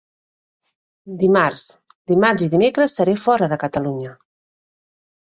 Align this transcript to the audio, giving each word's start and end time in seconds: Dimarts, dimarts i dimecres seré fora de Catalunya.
Dimarts, 1.25 1.67
dimarts 2.13 2.49
i 2.49 2.51
dimecres 2.57 2.99
seré 3.03 3.17
fora 3.29 3.55
de 3.55 3.63
Catalunya. 3.69 4.19